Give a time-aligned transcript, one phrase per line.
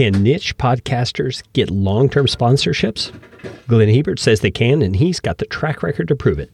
[0.00, 3.12] Can niche podcasters get long term sponsorships?
[3.68, 6.50] Glenn Hebert says they can, and he's got the track record to prove it.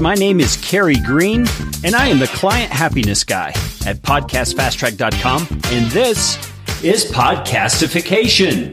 [0.00, 1.40] My name is Kerry Green,
[1.84, 3.48] and I am the client happiness guy
[3.84, 6.38] at podcastfasttrack.com, and this
[6.82, 8.72] is Podcastification.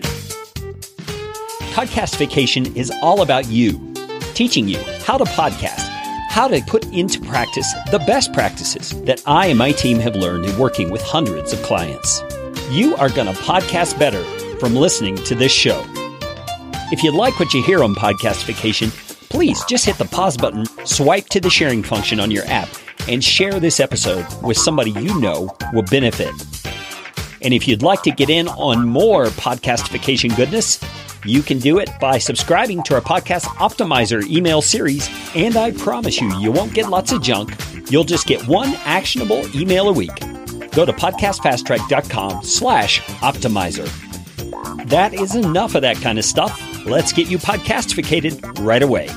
[1.73, 3.93] Podcastification is all about you,
[4.33, 5.82] teaching you how to podcast,
[6.33, 10.45] how to put into practice the best practices that I and my team have learned
[10.45, 12.23] in working with hundreds of clients.
[12.71, 14.23] You are going to podcast better
[14.57, 15.79] from listening to this show.
[16.91, 18.89] If you like what you hear on Podcastification,
[19.29, 22.69] please just hit the pause button, swipe to the sharing function on your app,
[23.07, 26.33] and share this episode with somebody you know will benefit.
[27.43, 30.79] And if you'd like to get in on more podcastification goodness,
[31.25, 35.09] you can do it by subscribing to our Podcast Optimizer email series.
[35.35, 37.55] And I promise you, you won't get lots of junk.
[37.89, 40.15] You'll just get one actionable email a week.
[40.71, 43.89] Go to podcastfasttrack.com slash optimizer.
[44.89, 46.59] That is enough of that kind of stuff.
[46.85, 49.07] Let's get you podcastificated right away.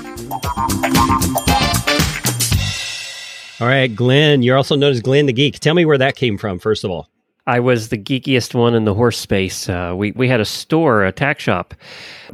[3.59, 5.59] All right, Glenn, you're also known as Glenn the Geek.
[5.61, 7.09] Tell me where that came from, first of all.
[7.47, 9.69] I was the geekiest one in the horse space.
[9.69, 11.75] Uh, we we had a store, a tack shop,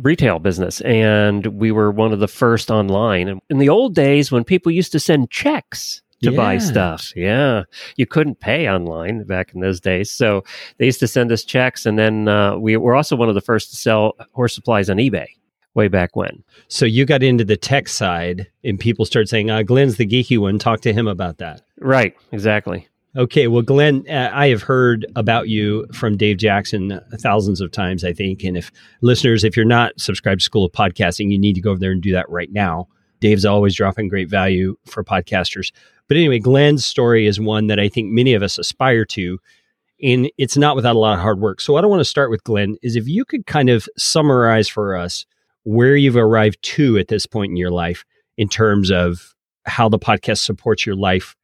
[0.01, 3.29] retail business, and we were one of the first online.
[3.29, 6.37] And in the old days, when people used to send checks to yeah.
[6.37, 7.65] buy stuff, yeah,
[7.97, 10.11] you couldn't pay online back in those days.
[10.11, 10.45] So
[10.79, 13.43] they used to send us checks, and then uh, we were also one of the
[13.43, 15.27] first to sell horse supplies on eBay
[15.75, 16.43] way back when.
[16.69, 20.39] So you got into the tech side, and people started saying, uh, "Glenn's the geeky
[20.39, 21.61] one." Talk to him about that.
[21.79, 22.17] Right.
[22.31, 22.89] Exactly.
[23.15, 28.05] Okay, well, Glenn, uh, I have heard about you from Dave Jackson thousands of times,
[28.05, 28.43] I think.
[28.43, 31.73] And if listeners, if you're not subscribed to School of Podcasting, you need to go
[31.73, 32.89] over there and do that right now.
[33.21, 35.73] Dave's always dropping great value for podcasters.
[36.09, 39.39] But anyway, Glenn's story is one that I think many of us aspire to,
[40.03, 41.61] and it's not without a lot of hard work.
[41.61, 44.69] So, what I want to start with, Glenn, is if you could kind of summarize
[44.69, 45.27] for us
[45.65, 48.07] where you've arrived to at this point in your life
[48.39, 51.37] in terms of how the podcast supports your life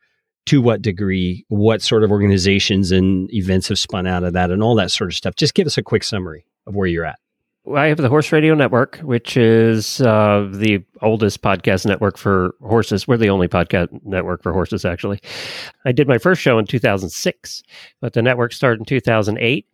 [0.49, 4.63] to what degree, what sort of organizations and events have spun out of that, and
[4.63, 5.37] all that sort of stuff.
[5.37, 7.19] Just give us a quick summary of where you're at.
[7.75, 13.07] I have the Horse Radio Network, which is uh, the oldest podcast network for horses.
[13.07, 15.21] We're the only podcast network for horses, actually.
[15.85, 17.63] I did my first show in 2006,
[18.01, 19.67] but the network started in 2008.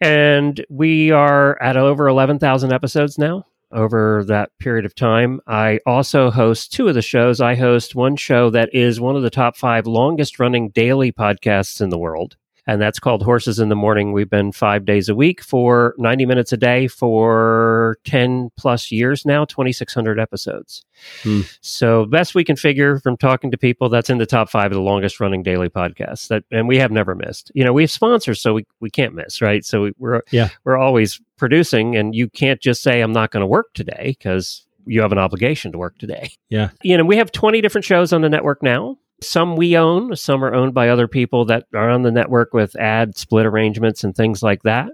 [0.00, 5.40] And we are at over 11,000 episodes now over that period of time.
[5.46, 7.40] I also host two of the shows.
[7.40, 11.80] I host one show that is one of the top five longest running daily podcasts
[11.80, 12.36] in the world.
[12.66, 14.12] And that's called Horses in the Morning.
[14.12, 19.26] We've been five days a week for 90 minutes a day for 10 plus years
[19.26, 20.84] now, 2,600 episodes.
[21.24, 21.40] Hmm.
[21.60, 24.76] So, best we can figure from talking to people, that's in the top five of
[24.76, 26.28] the longest running daily podcasts.
[26.28, 27.50] That, and we have never missed.
[27.52, 29.64] You know, we have sponsors, so we, we can't miss, right?
[29.64, 30.50] So, we, we're, yeah.
[30.62, 34.64] we're always producing, and you can't just say, I'm not going to work today because
[34.86, 36.30] you have an obligation to work today.
[36.50, 36.70] Yeah.
[36.84, 38.96] You know, we have 20 different shows on the network now.
[39.20, 42.76] Some we own, some are owned by other people that are on the network with
[42.76, 44.90] ad split arrangements and things like that.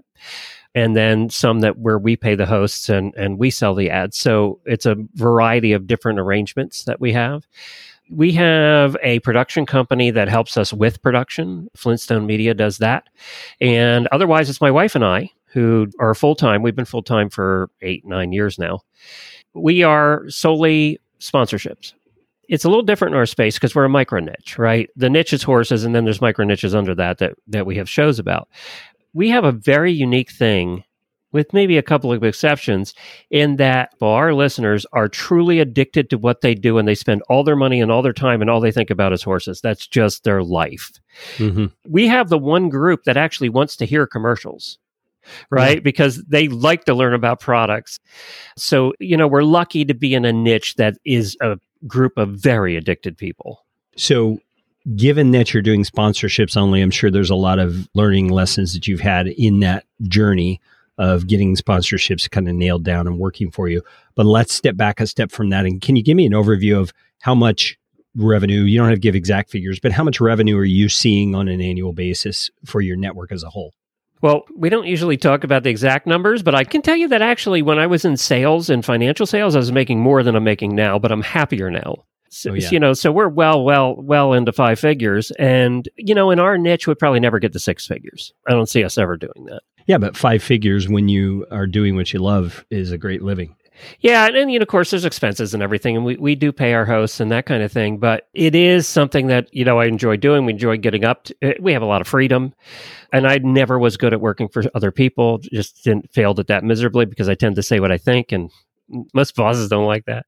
[0.73, 4.17] And then some that where we pay the hosts and, and we sell the ads.
[4.17, 7.45] So it's a variety of different arrangements that we have.
[8.09, 11.69] We have a production company that helps us with production.
[11.77, 13.03] Flintstone Media does that.
[13.61, 16.61] And otherwise, it's my wife and I who are full time.
[16.61, 18.81] We've been full time for eight, nine years now.
[19.53, 21.93] We are solely sponsorships.
[22.47, 24.89] It's a little different in our space because we're a micro niche, right?
[24.95, 27.89] The niche is horses, and then there's micro niches under that that that we have
[27.89, 28.47] shows about.
[29.13, 30.83] We have a very unique thing
[31.31, 32.93] with maybe a couple of exceptions,
[33.29, 37.43] in that our listeners are truly addicted to what they do and they spend all
[37.43, 39.61] their money and all their time and all they think about is horses.
[39.61, 40.91] That's just their life.
[41.37, 41.67] Mm-hmm.
[41.87, 44.79] We have the one group that actually wants to hear commercials
[45.29, 45.55] Mm-hmm.
[45.55, 45.77] right?
[45.77, 45.81] Yeah.
[45.81, 47.99] Because they like to learn about products.
[48.57, 51.57] So, you know, we're lucky to be in a niche that is a
[51.87, 53.65] group of very addicted people.
[53.95, 54.39] So,
[54.95, 58.87] given that you're doing sponsorships only, I'm sure there's a lot of learning lessons that
[58.87, 60.61] you've had in that journey
[60.97, 63.81] of getting sponsorships kind of nailed down and working for you.
[64.15, 65.65] But let's step back a step from that.
[65.65, 67.77] And can you give me an overview of how much
[68.15, 71.35] revenue, you don't have to give exact figures, but how much revenue are you seeing
[71.35, 73.73] on an annual basis for your network as a whole?
[74.21, 77.21] Well, we don't usually talk about the exact numbers, but I can tell you that
[77.21, 80.43] actually, when I was in sales and financial sales, I was making more than I'm
[80.43, 81.95] making now, but I'm happier now.
[82.31, 82.69] So, oh, yeah.
[82.69, 85.31] you know, so we're well, well, well into five figures.
[85.31, 88.33] And, you know, in our niche, we'd probably never get to six figures.
[88.47, 89.61] I don't see us ever doing that.
[89.87, 93.55] Yeah, but five figures when you are doing what you love is a great living.
[94.01, 96.51] Yeah, and, and you know, of course, there's expenses and everything, and we, we do
[96.51, 97.97] pay our hosts and that kind of thing.
[97.97, 100.45] But it is something that you know I enjoy doing.
[100.45, 101.25] We enjoy getting up.
[101.25, 102.53] To, eh, we have a lot of freedom,
[103.11, 105.39] and I never was good at working for other people.
[105.39, 108.51] Just didn't failed at that miserably because I tend to say what I think, and
[109.13, 110.25] most bosses don't like that.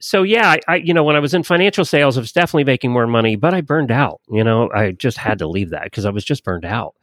[0.00, 2.64] So yeah, I, I, you know when I was in financial sales, I was definitely
[2.64, 4.20] making more money, but I burned out.
[4.30, 6.94] You know, I just had to leave that because I was just burned out.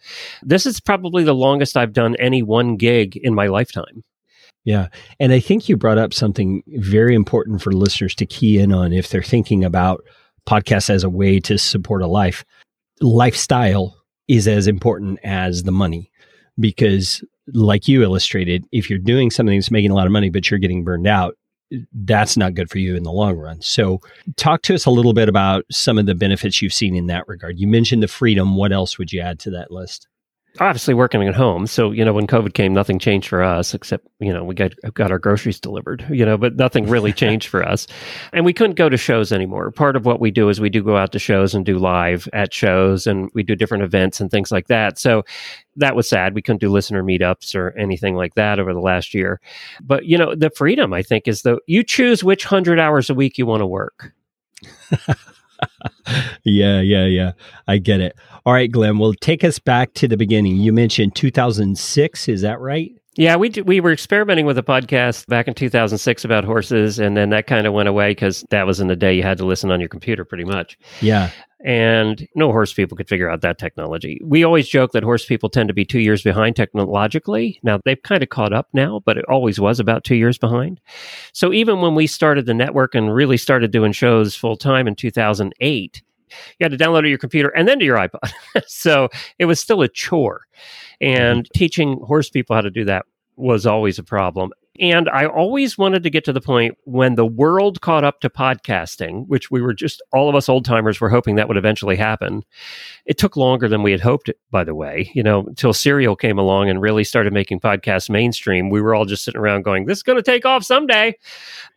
[0.41, 4.03] This is probably the longest I've done any one gig in my lifetime.
[4.65, 4.87] Yeah.
[5.19, 8.91] And I think you brought up something very important for listeners to key in on
[8.91, 10.03] if they're thinking about
[10.47, 12.43] podcasts as a way to support a life.
[12.99, 13.95] Lifestyle
[14.27, 16.11] is as important as the money
[16.59, 17.23] because,
[17.53, 20.59] like you illustrated, if you're doing something that's making a lot of money, but you're
[20.59, 21.35] getting burned out,
[21.93, 23.61] that's not good for you in the long run.
[23.61, 23.99] So,
[24.35, 27.27] talk to us a little bit about some of the benefits you've seen in that
[27.27, 27.59] regard.
[27.59, 28.55] You mentioned the freedom.
[28.55, 30.07] What else would you add to that list?
[30.59, 31.67] Obviously working at home.
[31.67, 34.73] So, you know, when COVID came, nothing changed for us except, you know, we got
[34.93, 37.87] got our groceries delivered, you know, but nothing really changed for us.
[38.33, 39.71] And we couldn't go to shows anymore.
[39.71, 42.27] Part of what we do is we do go out to shows and do live
[42.33, 44.97] at shows and we do different events and things like that.
[44.97, 45.23] So
[45.75, 46.35] that was sad.
[46.35, 49.41] We couldn't do listener meetups or anything like that over the last year.
[49.81, 53.13] But, you know, the freedom I think is the you choose which 100 hours a
[53.13, 54.13] week you want to work.
[56.43, 57.31] yeah, yeah, yeah.
[57.67, 58.15] I get it.
[58.45, 60.57] All right, Glenn, well, take us back to the beginning.
[60.57, 62.27] You mentioned 2006.
[62.29, 62.91] Is that right?
[63.17, 67.29] Yeah, we we were experimenting with a podcast back in 2006 about horses, and then
[67.29, 69.71] that kind of went away because that was in the day you had to listen
[69.71, 70.77] on your computer, pretty much.
[70.99, 71.31] Yeah,
[71.65, 74.21] and no horse people could figure out that technology.
[74.23, 77.59] We always joke that horse people tend to be two years behind technologically.
[77.63, 80.79] Now they've kind of caught up now, but it always was about two years behind.
[81.33, 84.93] So even when we started the network and really started doing shows full time in
[84.93, 86.03] 2008,
[86.59, 88.31] you had to download to your computer and then to your iPod.
[88.67, 89.09] so
[89.39, 90.41] it was still a chore.
[91.01, 91.57] And mm-hmm.
[91.57, 93.07] teaching horse people how to do that
[93.37, 94.51] was always a problem.
[94.79, 98.29] And I always wanted to get to the point when the world caught up to
[98.29, 101.95] podcasting, which we were just all of us old timers were hoping that would eventually
[101.95, 102.43] happen.
[103.05, 106.37] It took longer than we had hoped, by the way, you know, until Serial came
[106.37, 108.69] along and really started making podcasts mainstream.
[108.69, 111.15] We were all just sitting around going, this is going to take off someday.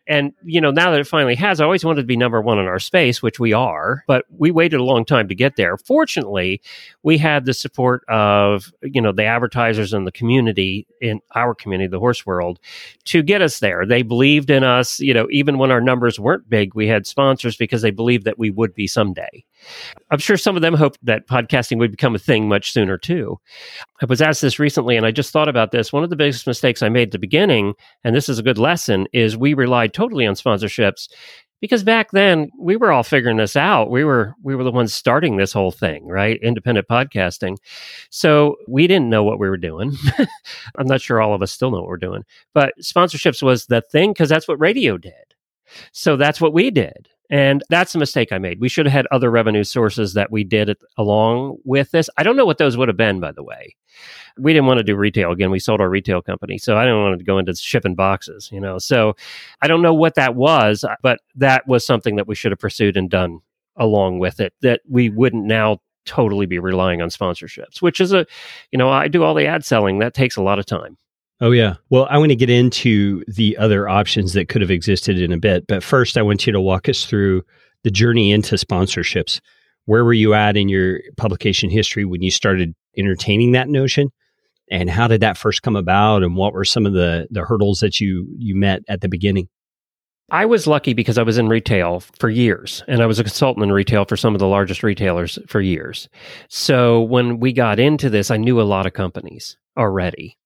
[0.07, 2.57] And, you know, now that it finally has, I always wanted to be number one
[2.57, 5.77] in our space, which we are, but we waited a long time to get there.
[5.77, 6.61] Fortunately,
[7.03, 11.87] we had the support of, you know, the advertisers and the community in our community,
[11.87, 12.59] the horse world,
[13.05, 13.85] to get us there.
[13.85, 17.55] They believed in us, you know, even when our numbers weren't big, we had sponsors
[17.55, 19.43] because they believed that we would be someday.
[20.11, 23.39] I'm sure some of them hoped that podcasting would become a thing much sooner too.
[24.01, 25.91] I was asked this recently and I just thought about this.
[25.91, 28.57] One of the biggest mistakes I made at the beginning, and this is a good
[28.57, 31.09] lesson, is we relied totally on sponsorships
[31.61, 33.89] because back then we were all figuring this out.
[33.89, 36.39] We were we were the ones starting this whole thing, right?
[36.41, 37.57] Independent podcasting.
[38.09, 39.93] So we didn't know what we were doing.
[40.77, 42.23] I'm not sure all of us still know what we're doing.
[42.53, 45.13] But sponsorships was the thing because that's what radio did.
[45.91, 47.09] So that's what we did.
[47.29, 48.59] And that's a mistake I made.
[48.59, 52.09] We should have had other revenue sources that we did it along with this.
[52.17, 53.75] I don't know what those would have been, by the way.
[54.37, 55.51] We didn't want to do retail again.
[55.51, 56.57] We sold our retail company.
[56.57, 58.79] So I didn't want to go into shipping boxes, you know.
[58.79, 59.15] So
[59.61, 62.59] I don't know what that was, uh, but that was something that we should have
[62.59, 63.41] pursued and done
[63.75, 68.25] along with it that we wouldn't now totally be relying on sponsorships, which is a,
[68.71, 69.99] you know, I do all the ad selling.
[69.99, 70.97] That takes a lot of time.
[71.41, 71.75] Oh, yeah.
[71.89, 75.37] Well, I want to get into the other options that could have existed in a
[75.37, 75.67] bit.
[75.67, 77.43] But first, I want you to walk us through
[77.83, 79.39] the journey into sponsorships.
[79.85, 84.09] Where were you at in your publication history when you started entertaining that notion?
[84.69, 86.23] And how did that first come about?
[86.23, 89.47] And what were some of the, the hurdles that you, you met at the beginning?
[90.31, 93.63] I was lucky because I was in retail for years and I was a consultant
[93.63, 96.07] in retail for some of the largest retailers for years.
[96.49, 100.37] So when we got into this, I knew a lot of companies already.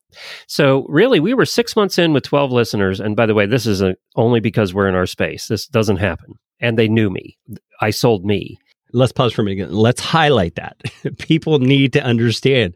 [0.47, 2.99] So really, we were six months in with 12 listeners.
[2.99, 5.47] And by the way, this is a, only because we're in our space.
[5.47, 6.35] This doesn't happen.
[6.59, 7.37] And they knew me.
[7.81, 8.57] I sold me.
[8.93, 9.71] Let's pause for a minute.
[9.71, 10.81] Let's highlight that.
[11.17, 12.75] People need to understand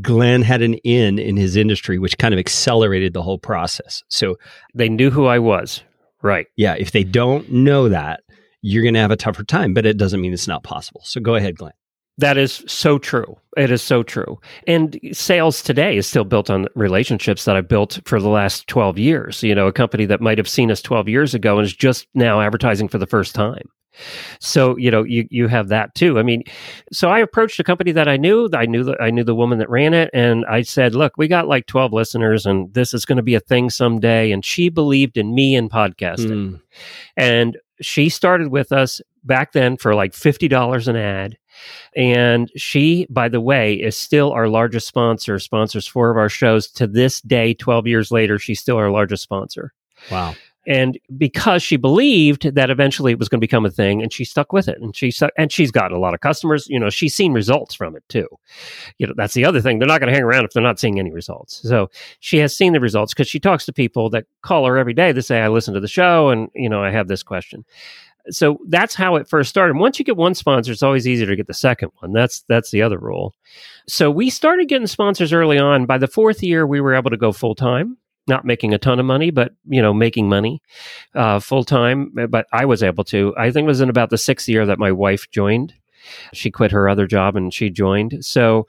[0.00, 4.02] Glenn had an in in his industry, which kind of accelerated the whole process.
[4.08, 4.36] So
[4.74, 5.82] they knew who I was.
[6.22, 6.46] Right.
[6.56, 6.74] Yeah.
[6.78, 8.20] If they don't know that,
[8.62, 11.02] you're going to have a tougher time, but it doesn't mean it's not possible.
[11.04, 11.74] So go ahead, Glenn.
[12.18, 13.36] That is so true.
[13.56, 14.38] It is so true.
[14.66, 18.98] And sales today is still built on relationships that I built for the last 12
[18.98, 19.42] years.
[19.42, 22.06] You know, a company that might have seen us 12 years ago and is just
[22.14, 23.68] now advertising for the first time.
[24.40, 26.18] So, you know, you, you have that too.
[26.18, 26.42] I mean,
[26.92, 28.48] so I approached a company that I knew.
[28.52, 30.10] I knew that I knew the woman that ran it.
[30.12, 33.34] And I said, look, we got like 12 listeners and this is going to be
[33.34, 34.32] a thing someday.
[34.32, 36.28] And she believed in me and podcasting.
[36.28, 36.60] Mm.
[37.16, 41.38] And she started with us back then for like $50 an ad
[41.96, 46.68] and she, by the way, is still our largest sponsor, sponsors four of our shows
[46.72, 48.38] to this day, 12 years later.
[48.38, 49.72] She's still our largest sponsor.
[50.10, 50.34] Wow.
[50.66, 54.24] And because she believed that eventually it was going to become a thing, and she
[54.24, 56.66] stuck with it, and she stuck, and she's got a lot of customers.
[56.68, 58.26] You know, she's seen results from it too.
[58.98, 60.80] You know, that's the other thing; they're not going to hang around if they're not
[60.80, 61.60] seeing any results.
[61.62, 61.90] So
[62.20, 65.12] she has seen the results because she talks to people that call her every day.
[65.12, 67.64] They say, "I listen to the show, and you know, I have this question."
[68.30, 69.76] So that's how it first started.
[69.76, 72.12] Once you get one sponsor, it's always easier to get the second one.
[72.12, 73.34] That's that's the other rule.
[73.86, 75.84] So we started getting sponsors early on.
[75.84, 78.98] By the fourth year, we were able to go full time not making a ton
[78.98, 80.60] of money, but you know, making money
[81.14, 82.12] uh, full time.
[82.28, 83.34] But I was able to.
[83.36, 85.74] I think it was in about the sixth year that my wife joined.
[86.32, 88.24] She quit her other job and she joined.
[88.24, 88.66] So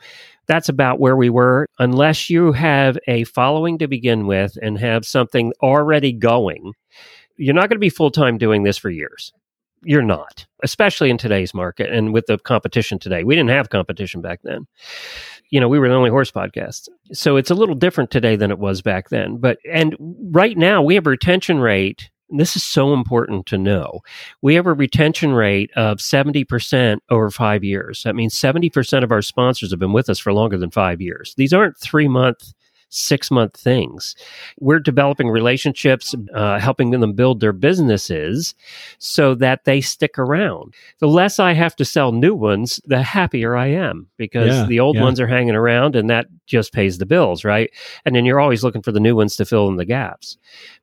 [0.48, 1.68] that's about where we were.
[1.80, 6.74] Unless you have a following to begin with and have something already going,
[7.38, 9.34] you're not going to be full time doing this for years.
[9.84, 13.24] You're not, especially in today's market and with the competition today.
[13.24, 14.66] We didn't have competition back then
[15.50, 16.90] you know, we were the only horse podcast.
[17.14, 19.38] So it's a little different today than it was back then.
[19.38, 22.10] But, and right now we have a retention rate.
[22.30, 24.00] this is so important to know.
[24.42, 28.04] We have a retention rate of 70% over five years.
[28.04, 31.34] That means 70% of our sponsors have been with us for longer than five years.
[31.38, 32.54] These aren't three month
[32.96, 34.16] six month things.
[34.60, 38.56] We're developing relationships, uh, helping them build their businesses
[38.98, 40.74] so that they stick around.
[41.00, 44.80] The less I have to sell new ones, the happier I am because yeah, the
[44.80, 45.04] old yeah.
[45.04, 47.72] ones are hanging around and that just pays the bills, right?
[48.06, 50.38] And then you're always looking for the new ones to fill in the gaps.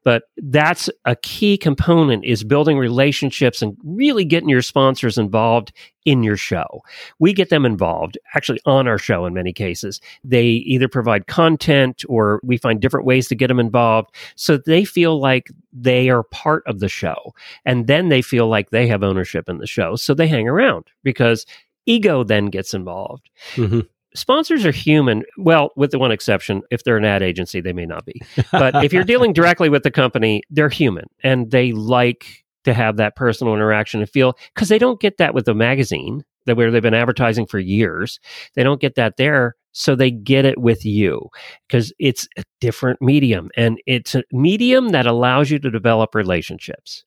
[0.04, 5.72] But that's a key component is building relationships and really getting your sponsors involved
[6.04, 6.82] in your show.
[7.18, 10.00] We get them involved actually on our show in many cases.
[10.24, 14.84] They either provide content or we find different ways to get them involved so they
[14.84, 17.34] feel like they are part of the show.
[17.64, 19.96] And then they feel like they have ownership in the show.
[19.96, 21.46] So they hang around because
[21.86, 23.28] ego then gets involved.
[23.54, 23.80] Mm-hmm
[24.14, 25.24] sponsors are human.
[25.36, 28.20] Well, with the one exception, if they're an ad agency, they may not be.
[28.50, 32.96] But if you're dealing directly with the company, they're human and they like to have
[32.96, 36.70] that personal interaction and feel because they don't get that with a magazine that where
[36.70, 38.18] they've been advertising for years.
[38.54, 39.56] They don't get that there.
[39.72, 41.30] So they get it with you
[41.66, 47.04] because it's a different medium and it's a medium that allows you to develop relationships.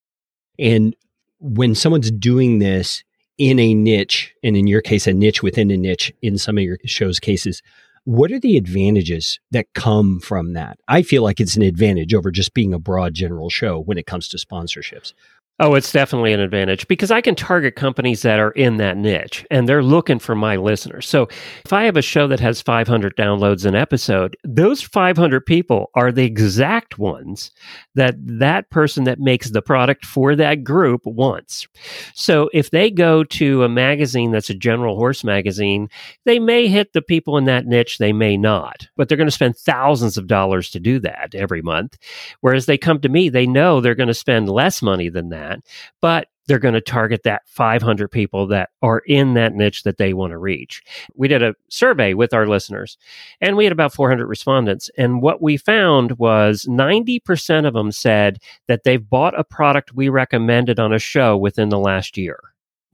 [0.57, 0.95] And
[1.39, 3.03] when someone's doing this,
[3.37, 6.63] in a niche, and in your case, a niche within a niche in some of
[6.63, 7.61] your show's cases,
[8.05, 10.77] what are the advantages that come from that?
[10.87, 14.05] I feel like it's an advantage over just being a broad general show when it
[14.05, 15.13] comes to sponsorships.
[15.57, 19.45] Oh, it's definitely an advantage because I can target companies that are in that niche
[19.49, 21.07] and they're looking for my listeners.
[21.07, 21.29] So
[21.63, 26.11] if I have a show that has 500 downloads an episode, those 500 people are
[26.11, 27.51] the exact ones
[27.93, 31.69] that that person that makes the product for that group wants.
[32.15, 35.87] So if they go to a magazine that's a general horse magazine,
[36.25, 39.31] they may hit the people in that niche, they may not, but they're going to
[39.31, 41.97] spend thousands of dollars to do that every month.
[42.41, 45.44] Whereas they come to me, they know they're going to spend less money than that
[45.45, 45.59] that,
[46.01, 50.13] but they're going to target that 500 people that are in that niche that they
[50.13, 50.83] want to reach.
[51.15, 52.97] We did a survey with our listeners
[53.41, 54.89] and we had about 400 respondents.
[54.97, 60.09] And what we found was 90% of them said that they've bought a product we
[60.09, 62.39] recommended on a show within the last year.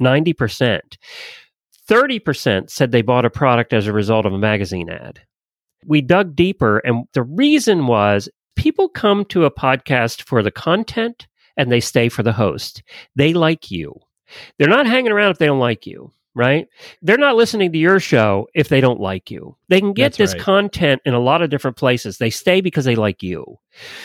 [0.02, 0.98] 90%.
[1.90, 5.20] 30% said they bought a product as a result of a magazine ad.
[5.86, 11.28] We dug deeper, and the reason was people come to a podcast for the content
[11.58, 12.84] and they stay for the host.
[13.16, 13.94] They like you.
[14.58, 16.68] They're not hanging around if they don't like you, right?
[17.02, 19.58] They're not listening to your show if they don't like you.
[19.68, 20.42] They can get that's this right.
[20.42, 22.18] content in a lot of different places.
[22.18, 23.60] They stay because they like you.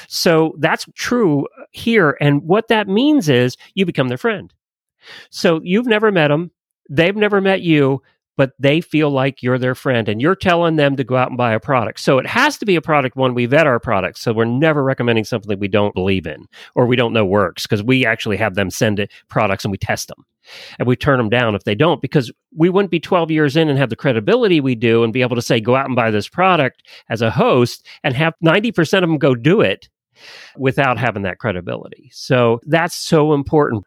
[0.09, 2.17] So that's true here.
[2.21, 4.53] And what that means is you become their friend.
[5.31, 6.51] So you've never met them.
[6.91, 8.03] They've never met you
[8.37, 11.37] but they feel like you're their friend and you're telling them to go out and
[11.37, 12.01] buy a product.
[12.01, 14.21] So it has to be a product one we vet our products.
[14.21, 17.63] So we're never recommending something that we don't believe in or we don't know works
[17.63, 20.25] because we actually have them send it products and we test them.
[20.79, 23.69] And we turn them down if they don't because we wouldn't be 12 years in
[23.69, 26.13] and have the credibility we do and be able to say go out and buy
[26.13, 29.89] this product as a host and have 90% of them go do it
[30.57, 32.11] without having that credibility.
[32.13, 33.85] So that's so important.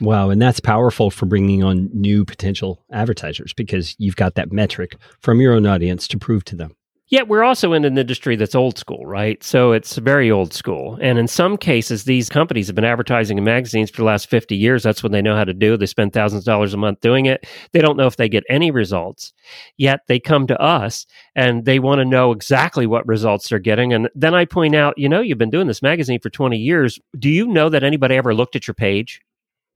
[0.00, 0.30] Wow.
[0.30, 5.40] And that's powerful for bringing on new potential advertisers because you've got that metric from
[5.40, 6.76] your own audience to prove to them.
[7.10, 9.42] Yeah, we're also in an industry that's old school, right?
[9.42, 10.98] So it's very old school.
[11.00, 14.54] And in some cases, these companies have been advertising in magazines for the last 50
[14.54, 14.82] years.
[14.82, 15.78] That's what they know how to do.
[15.78, 17.46] They spend thousands of dollars a month doing it.
[17.72, 19.32] They don't know if they get any results.
[19.78, 23.94] Yet they come to us and they want to know exactly what results they're getting.
[23.94, 27.00] And then I point out, you know, you've been doing this magazine for 20 years.
[27.18, 29.22] Do you know that anybody ever looked at your page?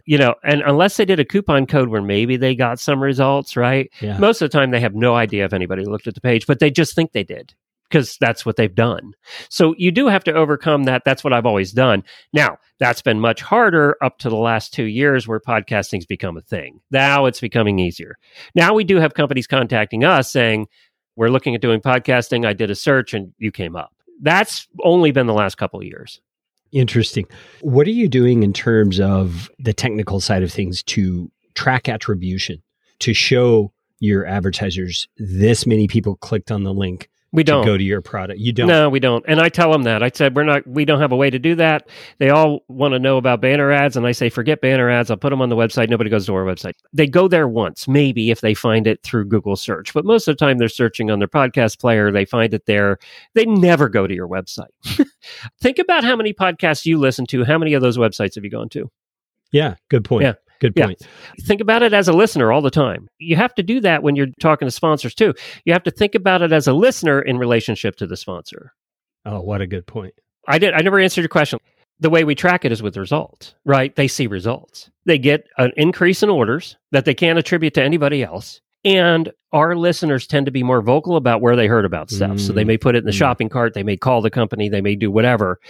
[0.04, 3.56] You know, and unless they did a coupon code where maybe they got some results,
[3.56, 3.90] right?
[4.00, 4.18] Yeah.
[4.18, 6.58] Most of the time, they have no idea if anybody looked at the page, but
[6.58, 7.54] they just think they did
[7.88, 9.12] because that's what they've done.
[9.50, 11.02] So you do have to overcome that.
[11.04, 12.02] That's what I've always done.
[12.32, 16.40] Now, that's been much harder up to the last two years where podcasting's become a
[16.40, 16.80] thing.
[16.90, 18.16] Now it's becoming easier.
[18.54, 20.68] Now we do have companies contacting us saying,
[21.16, 22.46] we're looking at doing podcasting.
[22.46, 23.94] I did a search and you came up.
[24.22, 26.22] That's only been the last couple of years.
[26.72, 27.26] Interesting.
[27.60, 32.62] What are you doing in terms of the technical side of things to track attribution,
[33.00, 37.82] to show your advertisers this many people clicked on the link we don't go to
[37.82, 38.40] your product.
[38.40, 38.68] You don't.
[38.68, 39.24] No, we don't.
[39.26, 40.02] And I tell them that.
[40.02, 40.66] I said we're not.
[40.66, 41.88] We don't have a way to do that.
[42.18, 45.10] They all want to know about banner ads, and I say forget banner ads.
[45.10, 45.88] I'll put them on the website.
[45.88, 46.74] Nobody goes to our website.
[46.92, 49.94] They go there once, maybe if they find it through Google search.
[49.94, 52.12] But most of the time, they're searching on their podcast player.
[52.12, 52.98] They find it there.
[53.34, 54.66] They never go to your website.
[55.60, 57.44] Think about how many podcasts you listen to.
[57.44, 58.90] How many of those websites have you gone to?
[59.52, 60.24] Yeah, good point.
[60.24, 60.34] Yeah.
[60.62, 60.98] Good point.
[61.00, 61.44] Yeah.
[61.44, 63.08] Think about it as a listener all the time.
[63.18, 65.34] You have to do that when you're talking to sponsors too.
[65.64, 68.72] You have to think about it as a listener in relationship to the sponsor.
[69.26, 70.14] Oh, what a good point.
[70.46, 71.58] I did I never answered your question.
[71.98, 73.94] The way we track it is with results, right?
[73.96, 74.88] They see results.
[75.04, 78.60] They get an increase in orders that they can't attribute to anybody else.
[78.84, 82.32] And our listeners tend to be more vocal about where they heard about stuff.
[82.32, 82.40] Mm.
[82.40, 83.18] So they may put it in the mm.
[83.18, 85.60] shopping cart, they may call the company, they may do whatever.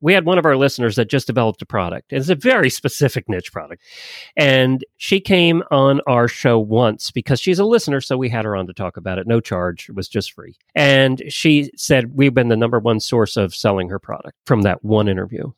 [0.00, 2.12] We had one of our listeners that just developed a product.
[2.12, 3.82] It's a very specific niche product.
[4.36, 8.00] And she came on our show once because she's a listener.
[8.00, 9.26] So we had her on to talk about it.
[9.26, 9.88] No charge.
[9.88, 10.56] It was just free.
[10.74, 14.84] And she said, We've been the number one source of selling her product from that
[14.84, 15.52] one interview.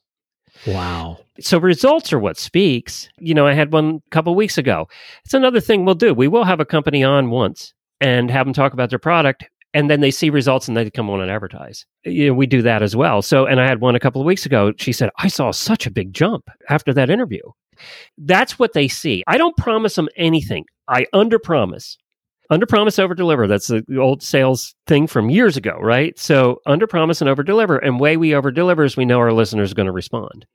[0.66, 1.18] Wow.
[1.40, 3.08] So results are what speaks.
[3.18, 4.88] You know, I had one a couple weeks ago.
[5.24, 6.14] It's another thing we'll do.
[6.14, 9.90] We will have a company on once and have them talk about their product and
[9.90, 11.86] then they see results and they come on and advertise.
[12.04, 13.22] You know, we do that as well.
[13.22, 14.72] So, and I had one a couple of weeks ago.
[14.76, 17.42] She said, I saw such a big jump after that interview.
[18.18, 19.24] That's what they see.
[19.26, 20.66] I don't promise them anything.
[20.88, 21.96] I under promise
[22.52, 26.86] under promise over deliver that's the old sales thing from years ago right so under
[26.86, 29.74] promise and over deliver and way we over deliver is we know our listeners are
[29.74, 30.46] going to respond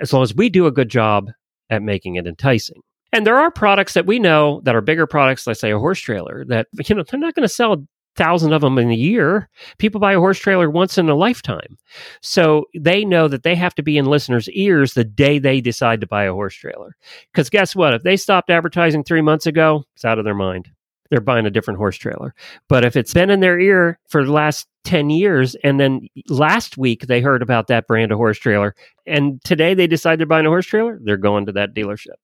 [0.00, 1.30] as long as we do a good job
[1.70, 5.46] at making it enticing and there are products that we know that are bigger products
[5.46, 8.62] let's say a horse trailer that you know they're not going to sell thousand of
[8.62, 9.48] them in a year.
[9.76, 11.76] People buy a horse trailer once in a lifetime.
[12.22, 16.00] So they know that they have to be in listeners' ears the day they decide
[16.00, 16.96] to buy a horse trailer.
[17.30, 17.92] Because guess what?
[17.92, 20.70] If they stopped advertising three months ago, it's out of their mind
[21.10, 22.34] they're buying a different horse trailer.
[22.68, 26.78] But if it's been in their ear for the last 10 years and then last
[26.78, 28.74] week they heard about that brand of horse trailer
[29.06, 32.16] and today they decide they're buying a horse trailer, they're going to that dealership.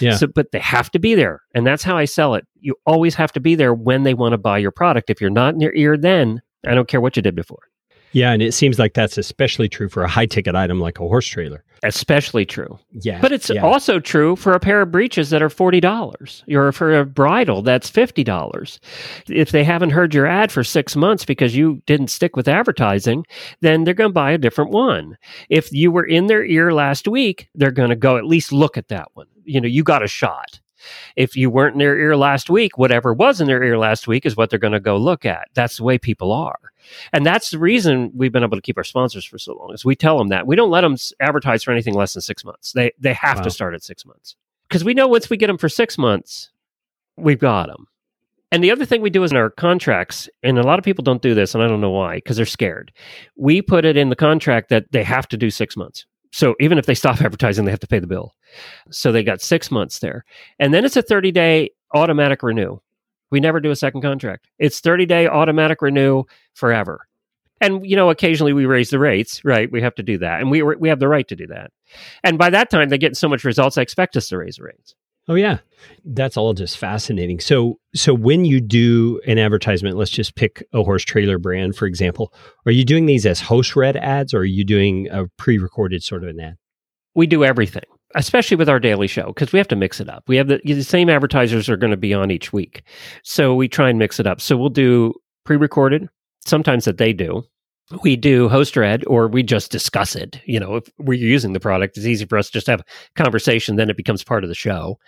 [0.00, 0.16] Yeah.
[0.16, 1.42] So, but they have to be there.
[1.54, 2.46] And that's how I sell it.
[2.60, 5.10] You always have to be there when they want to buy your product.
[5.10, 7.60] If you're not in their ear then, I don't care what you did before.
[8.12, 11.02] Yeah, and it seems like that's especially true for a high ticket item like a
[11.02, 11.64] horse trailer.
[11.84, 12.78] Especially true.
[12.92, 13.20] Yeah.
[13.20, 13.62] But it's yeah.
[13.62, 17.90] also true for a pair of breeches that are $40 or for a bridle that's
[17.90, 18.78] $50.
[19.28, 23.26] If they haven't heard your ad for six months because you didn't stick with advertising,
[23.62, 25.16] then they're going to buy a different one.
[25.48, 28.76] If you were in their ear last week, they're going to go at least look
[28.76, 29.26] at that one.
[29.44, 30.60] You know, you got a shot.
[31.16, 34.26] If you weren't in their ear last week, whatever was in their ear last week
[34.26, 35.48] is what they're going to go look at.
[35.54, 36.58] That's the way people are.
[37.12, 39.84] And that's the reason we've been able to keep our sponsors for so long is
[39.84, 40.46] we tell them that.
[40.46, 42.72] We don't let them advertise for anything less than six months.
[42.72, 43.42] They, they have wow.
[43.44, 44.36] to start at six months
[44.68, 46.50] because we know once we get them for six months,
[47.16, 47.86] we've got them.
[48.50, 51.02] And the other thing we do is in our contracts, and a lot of people
[51.02, 52.92] don't do this, and I don't know why, because they're scared.
[53.34, 56.04] We put it in the contract that they have to do six months.
[56.32, 58.34] So even if they stop advertising, they have to pay the bill.
[58.90, 60.24] So they got six months there.
[60.58, 62.78] And then it's a 30 day automatic renew.
[63.30, 64.48] We never do a second contract.
[64.58, 67.06] It's 30 day automatic renew forever.
[67.60, 69.70] And you know, occasionally we raise the rates, right?
[69.70, 71.70] We have to do that, and we we have the right to do that.
[72.24, 74.64] And by that time, they're getting so much results, I expect us to raise the
[74.64, 74.96] rates.
[75.28, 75.58] Oh yeah.
[76.04, 77.40] That's all just fascinating.
[77.40, 81.86] So so when you do an advertisement, let's just pick a horse trailer brand for
[81.86, 82.32] example.
[82.66, 86.24] Are you doing these as host read ads or are you doing a pre-recorded sort
[86.24, 86.56] of an ad?
[87.14, 90.24] We do everything, especially with our daily show because we have to mix it up.
[90.26, 92.82] We have the, the same advertisers are going to be on each week.
[93.22, 94.40] So we try and mix it up.
[94.40, 96.08] So we'll do pre-recorded,
[96.44, 97.44] sometimes that they do
[98.02, 100.40] we do host read or we just discuss it.
[100.44, 102.84] You know, if we're using the product, it's easy for us to just have a
[103.16, 104.98] conversation, then it becomes part of the show.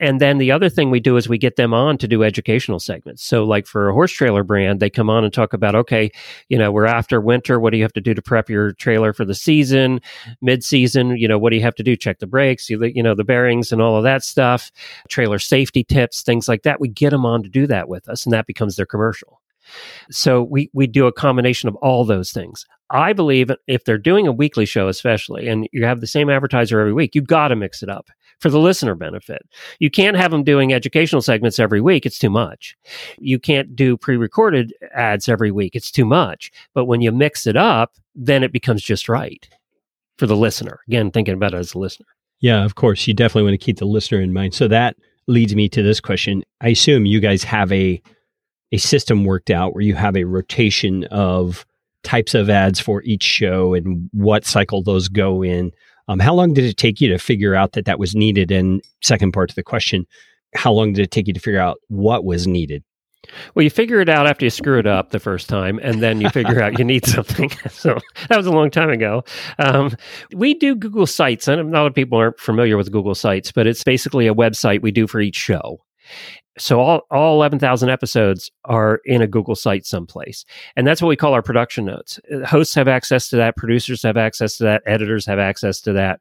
[0.00, 2.78] And then the other thing we do is we get them on to do educational
[2.78, 3.24] segments.
[3.24, 6.10] So, like for a horse trailer brand, they come on and talk about, okay,
[6.48, 7.58] you know, we're after winter.
[7.58, 10.00] What do you have to do to prep your trailer for the season?
[10.40, 11.96] Mid season, you know, what do you have to do?
[11.96, 14.70] Check the brakes, you, you know, the bearings and all of that stuff,
[15.08, 16.80] trailer safety tips, things like that.
[16.80, 19.40] We get them on to do that with us, and that becomes their commercial.
[20.10, 22.64] So we we do a combination of all those things.
[22.90, 26.80] I believe if they're doing a weekly show, especially, and you have the same advertiser
[26.80, 28.08] every week, you got to mix it up.
[28.40, 29.42] for the listener benefit.
[29.78, 32.06] You can't have them doing educational segments every week.
[32.06, 32.76] It's too much.
[33.18, 35.74] You can't do pre recorded ads every week.
[35.74, 36.50] It's too much.
[36.74, 39.48] But when you mix it up, then it becomes just right
[40.18, 40.80] for the listener.
[40.88, 42.06] Again, thinking about it as a listener.
[42.40, 43.06] Yeah, of course.
[43.06, 44.54] You definitely want to keep the listener in mind.
[44.54, 46.44] So that leads me to this question.
[46.60, 48.00] I assume you guys have a
[48.72, 51.64] a system worked out where you have a rotation of
[52.04, 55.72] types of ads for each show and what cycle those go in.
[56.08, 58.50] Um, how long did it take you to figure out that that was needed?
[58.50, 60.06] And second part to the question,
[60.54, 62.82] how long did it take you to figure out what was needed?
[63.54, 66.20] Well, you figure it out after you screw it up the first time, and then
[66.20, 67.50] you figure out you need something.
[67.70, 69.22] So that was a long time ago.
[69.58, 69.94] Um,
[70.34, 73.66] we do Google Sites, and a lot of people aren't familiar with Google Sites, but
[73.66, 75.80] it's basically a website we do for each show
[76.58, 80.44] so all, all 11,000 episodes are in a Google site someplace.
[80.76, 82.20] And that's what we call our production notes.
[82.32, 83.56] Uh, hosts have access to that.
[83.56, 84.82] Producers have access to that.
[84.86, 86.20] Editors have access to that.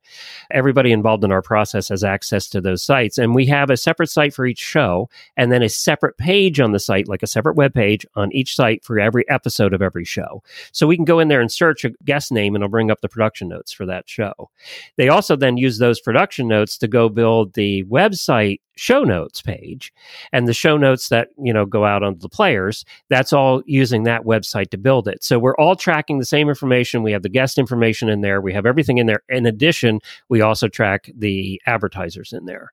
[0.52, 3.18] Everybody involved in our process has access to those sites.
[3.18, 6.72] And we have a separate site for each show and then a separate page on
[6.72, 10.06] the site, like a separate web page on each site for every episode of every
[10.06, 10.44] show.
[10.72, 13.02] So we can go in there and search a guest name and it'll bring up
[13.02, 14.50] the production notes for that show.
[14.96, 19.94] They also then use those production notes to go build the website show notes page
[20.32, 24.04] and the show notes that you know go out on the players that's all using
[24.04, 25.24] that website to build it.
[25.24, 27.04] So we're all tracking the same information.
[27.04, 28.42] We have the guest information in there.
[28.42, 29.24] We have everything in there.
[29.30, 32.72] In addition we also track the advertisers in there.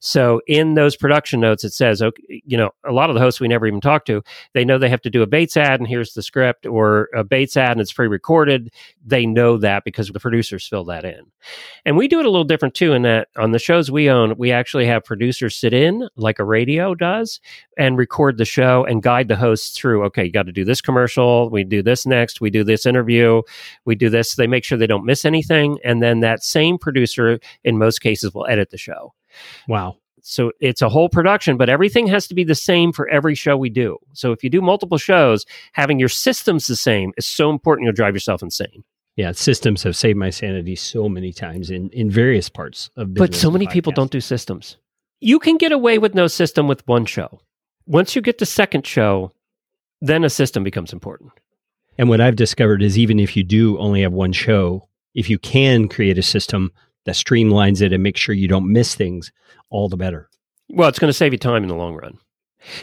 [0.00, 3.40] So in those production notes, it says, okay, you know, a lot of the hosts
[3.40, 4.22] we never even talk to,
[4.54, 7.24] they know they have to do a Bates ad and here's the script, or a
[7.24, 8.72] Bates ad and it's pre recorded.
[9.04, 11.26] They know that because the producers fill that in.
[11.84, 14.36] And we do it a little different too, in that on the shows we own,
[14.36, 17.40] we actually have producers sit in like a radio does
[17.78, 20.80] and record the show and guide the hosts through, okay, you got to do this
[20.80, 23.42] commercial, we do this next, we do this interview,
[23.84, 24.34] we do this.
[24.34, 25.78] They make sure they don't miss anything.
[25.84, 29.14] And then that same producer, in most cases, will edit the show.
[29.68, 29.96] Wow.
[30.22, 33.56] So it's a whole production, but everything has to be the same for every show
[33.56, 33.98] we do.
[34.12, 37.94] So if you do multiple shows, having your systems the same is so important you'll
[37.94, 38.84] drive yourself insane.
[39.16, 43.30] Yeah, systems have saved my sanity so many times in, in various parts of business.
[43.30, 44.76] But so many people don't do systems.
[45.22, 47.42] You can get away with no system with one show.
[47.84, 49.30] Once you get to second show,
[50.00, 51.32] then a system becomes important.
[51.98, 55.38] And what I've discovered is even if you do only have one show, if you
[55.38, 56.72] can create a system
[57.04, 59.30] that streamlines it and makes sure you don't miss things,
[59.68, 60.30] all the better.
[60.70, 62.16] Well, it's going to save you time in the long run.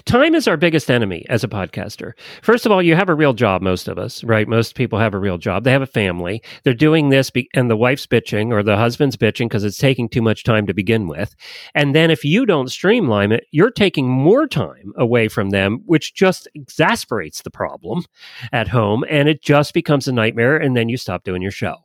[0.06, 2.14] Time is our biggest enemy as a podcaster.
[2.42, 4.48] First of all, you have a real job, most of us, right?
[4.48, 5.64] Most people have a real job.
[5.64, 6.42] They have a family.
[6.64, 10.10] They're doing this, be- and the wife's bitching or the husband's bitching because it's taking
[10.10, 11.36] too much time to begin with.
[11.76, 16.14] And then if you don't streamline it, you're taking more time away from them, which
[16.14, 18.06] just exasperates the problem
[18.52, 19.04] at home.
[19.10, 20.58] And it just becomes a nightmare.
[20.58, 21.76] And then you stop doing your show.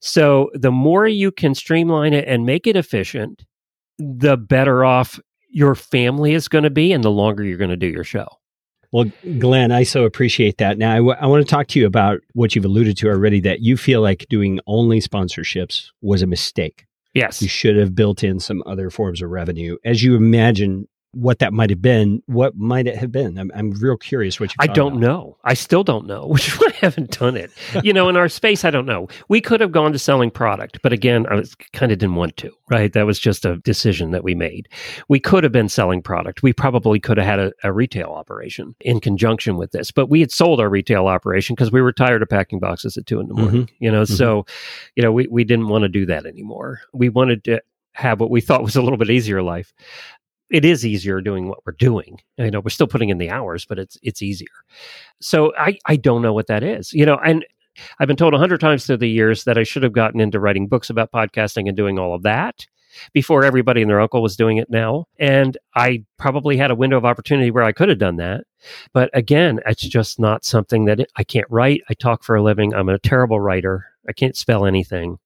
[0.00, 3.44] So the more you can streamline it and make it efficient,
[3.98, 5.20] the better off
[5.52, 8.26] your family is going to be and the longer you're going to do your show.
[8.92, 10.76] Well, Glenn, I so appreciate that.
[10.76, 13.40] Now, I, w- I want to talk to you about what you've alluded to already
[13.40, 16.84] that you feel like doing only sponsorships was a mistake.
[17.14, 17.40] Yes.
[17.40, 19.76] You should have built in some other forms of revenue.
[19.84, 22.22] As you imagine what that might have been.
[22.26, 23.38] What might it have been?
[23.38, 24.56] I'm, I'm real curious what you.
[24.58, 25.36] I don't know.
[25.44, 27.50] I still don't know, which is why I haven't done it.
[27.82, 29.08] you know, in our space, I don't know.
[29.28, 32.36] We could have gone to selling product, but again, I was, kind of didn't want
[32.38, 32.52] to.
[32.70, 32.92] Right?
[32.92, 34.68] That was just a decision that we made.
[35.08, 36.42] We could have been selling product.
[36.42, 40.20] We probably could have had a, a retail operation in conjunction with this, but we
[40.20, 43.28] had sold our retail operation because we were tired of packing boxes at two in
[43.28, 43.64] the morning.
[43.64, 43.84] Mm-hmm.
[43.84, 44.14] You know, mm-hmm.
[44.14, 44.46] so
[44.96, 46.80] you know we we didn't want to do that anymore.
[46.94, 47.60] We wanted to
[47.94, 49.74] have what we thought was a little bit easier life
[50.52, 52.20] it is easier doing what we're doing.
[52.36, 54.48] You know, we're still putting in the hours, but it's it's easier.
[55.20, 56.92] So I I don't know what that is.
[56.92, 57.44] You know, and
[57.98, 60.38] I've been told a hundred times through the years that I should have gotten into
[60.38, 62.66] writing books about podcasting and doing all of that
[63.14, 65.06] before everybody and their uncle was doing it now.
[65.18, 68.44] And I probably had a window of opportunity where I could have done that.
[68.92, 71.82] But again, it's just not something that I can't write.
[71.88, 72.74] I talk for a living.
[72.74, 73.86] I'm a terrible writer.
[74.08, 75.18] I can't spell anything.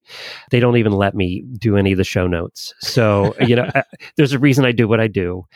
[0.51, 2.75] They don't even let me do any of the show notes.
[2.81, 3.83] So, you know, I,
[4.17, 5.47] there's a reason I do what I do.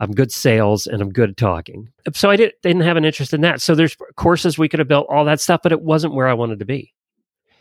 [0.00, 1.88] I'm good sales and I'm good at talking.
[2.14, 3.62] So I did, didn't have an interest in that.
[3.62, 6.34] So there's courses we could have built all that stuff, but it wasn't where I
[6.34, 6.92] wanted to be.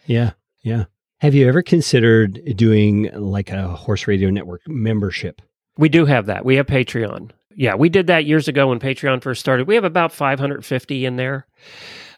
[0.06, 0.32] Yeah.
[0.62, 0.86] Yeah.
[1.20, 5.42] Have you ever considered doing like a horse radio network membership?
[5.78, 6.46] We do have that.
[6.46, 7.32] We have Patreon.
[7.56, 9.68] Yeah, we did that years ago when Patreon first started.
[9.68, 11.48] We have about 550 in there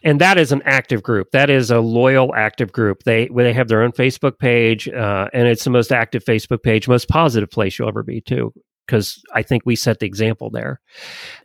[0.02, 1.30] and that is an active group.
[1.32, 3.04] That is a loyal active group.
[3.04, 6.88] They they have their own Facebook page, uh, and it's the most active Facebook page,
[6.88, 8.52] most positive place you'll ever be too.
[8.86, 10.80] Because I think we set the example there.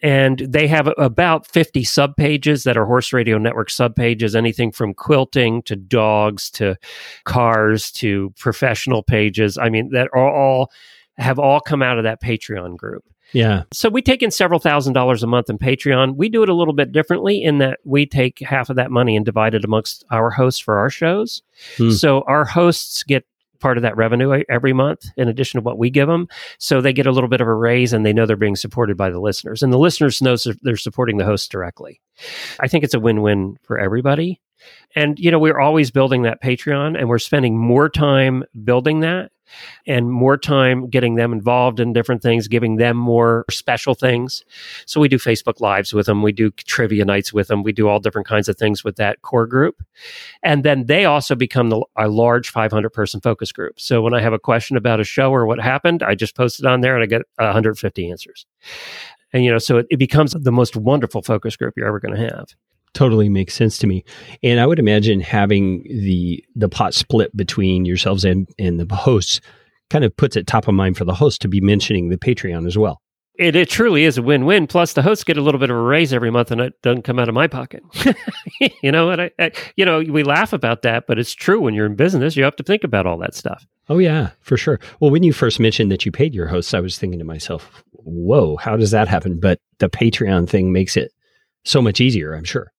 [0.01, 4.71] And they have about 50 sub pages that are Horse Radio Network sub pages, anything
[4.71, 6.77] from quilting to dogs to
[7.25, 9.57] cars to professional pages.
[9.57, 10.71] I mean, that are all
[11.17, 13.03] have all come out of that Patreon group.
[13.33, 13.63] Yeah.
[13.73, 16.15] So we take in several thousand dollars a month in Patreon.
[16.15, 19.15] We do it a little bit differently in that we take half of that money
[19.15, 21.41] and divide it amongst our hosts for our shows.
[21.77, 21.89] Hmm.
[21.89, 23.25] So our hosts get
[23.63, 26.27] part of that revenue every month in addition to what we give them.
[26.59, 28.97] So they get a little bit of a raise and they know they're being supported
[28.97, 29.63] by the listeners.
[29.63, 32.01] And the listeners know they're supporting the hosts directly.
[32.59, 34.41] I think it's a win-win for everybody.
[34.95, 39.31] And you know, we're always building that Patreon and we're spending more time building that
[39.87, 44.43] and more time getting them involved in different things, giving them more special things.
[44.85, 47.87] So we do Facebook Lives with them, we do trivia nights with them, we do
[47.87, 49.83] all different kinds of things with that core group.
[50.41, 53.79] And then they also become the, a large 500 person focus group.
[53.79, 56.59] So when I have a question about a show or what happened, I just post
[56.59, 58.45] it on there and I get 150 answers.
[59.31, 62.15] And, you know, so it, it becomes the most wonderful focus group you're ever going
[62.15, 62.55] to have
[62.93, 64.03] totally makes sense to me.
[64.41, 69.41] And I would imagine having the the pot split between yourselves and and the hosts
[69.89, 72.65] kind of puts it top of mind for the host to be mentioning the Patreon
[72.65, 73.01] as well.
[73.35, 74.67] It, it truly is a win-win.
[74.67, 77.01] Plus, the hosts get a little bit of a raise every month, and it doesn't
[77.01, 77.83] come out of my pocket.
[78.83, 81.59] you know, and I, I, you know, we laugh about that, but it's true.
[81.59, 83.65] When you're in business, you have to think about all that stuff.
[83.89, 84.79] Oh yeah, for sure.
[84.99, 87.83] Well, when you first mentioned that you paid your hosts, I was thinking to myself,
[87.91, 91.11] "Whoa, how does that happen?" But the Patreon thing makes it
[91.65, 92.35] so much easier.
[92.35, 92.71] I'm sure.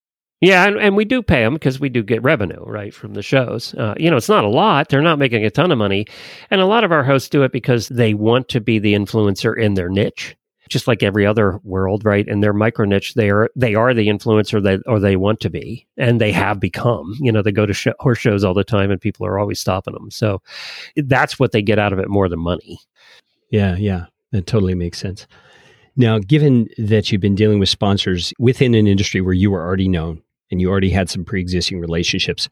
[0.44, 3.22] Yeah, and, and we do pay them because we do get revenue, right, from the
[3.22, 3.74] shows.
[3.74, 4.88] Uh, you know, it's not a lot.
[4.88, 6.06] They're not making a ton of money.
[6.50, 9.58] And a lot of our hosts do it because they want to be the influencer
[9.58, 10.36] in their niche,
[10.68, 12.28] just like every other world, right?
[12.28, 15.50] In their micro niche, they are, they are the influencer they, or they want to
[15.50, 17.14] be, and they have become.
[17.20, 19.94] You know, they go to horse shows all the time and people are always stopping
[19.94, 20.10] them.
[20.10, 20.42] So
[20.96, 22.80] that's what they get out of it more than money.
[23.50, 24.06] Yeah, yeah.
[24.32, 25.26] That totally makes sense.
[25.96, 29.88] Now, given that you've been dealing with sponsors within an industry where you were already
[29.88, 30.22] known,
[30.54, 32.48] and you already had some pre-existing relationships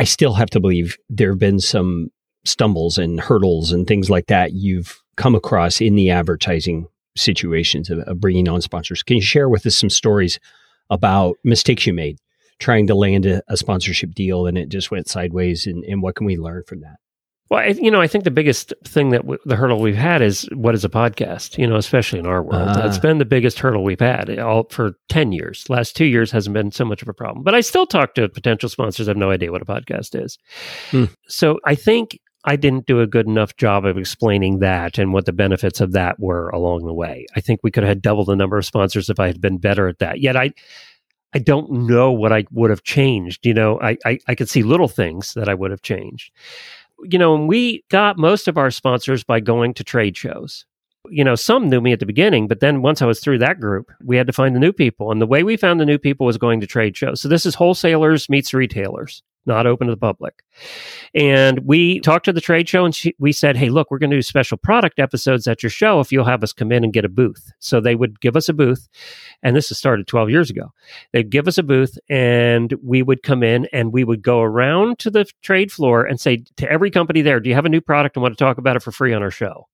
[0.00, 2.10] i still have to believe there have been some
[2.44, 7.98] stumbles and hurdles and things like that you've come across in the advertising situations of,
[8.00, 9.02] of bringing on sponsors.
[9.02, 10.38] Can you share with us some stories
[10.90, 12.18] about mistakes you made
[12.58, 16.16] trying to land a, a sponsorship deal and it just went sideways and, and what
[16.16, 16.96] can we learn from that
[17.50, 20.20] well, I, you know, I think the biggest thing that w- the hurdle we've had
[20.20, 21.56] is what is a podcast?
[21.56, 24.64] You know, especially in our world, uh, it's been the biggest hurdle we've had all
[24.70, 25.68] for ten years.
[25.70, 28.28] Last two years hasn't been so much of a problem, but I still talk to
[28.28, 29.08] potential sponsors.
[29.08, 30.38] I have no idea what a podcast is.
[30.90, 31.04] Hmm.
[31.28, 35.24] So I think I didn't do a good enough job of explaining that and what
[35.24, 37.26] the benefits of that were along the way.
[37.34, 39.58] I think we could have had double the number of sponsors if I had been
[39.58, 40.20] better at that.
[40.20, 40.52] Yet I.
[41.34, 43.44] I don't know what I would have changed.
[43.44, 46.32] You know, I, I, I could see little things that I would have changed
[47.02, 50.64] you know, we got most of our sponsors by going to trade shows.
[51.10, 53.60] You know, some knew me at the beginning, but then once I was through that
[53.60, 55.10] group, we had to find the new people.
[55.10, 57.20] And the way we found the new people was going to trade shows.
[57.20, 60.44] So this is wholesalers meets retailers not open to the public.
[61.14, 64.10] And we talked to the trade show and she, we said, hey, look, we're going
[64.10, 66.92] to do special product episodes at your show if you'll have us come in and
[66.92, 67.50] get a booth.
[67.58, 68.88] So they would give us a booth.
[69.42, 70.72] And this has started 12 years ago.
[71.12, 74.98] They'd give us a booth and we would come in and we would go around
[75.00, 77.80] to the trade floor and say to every company there, do you have a new
[77.80, 79.66] product and want to talk about it for free on our show?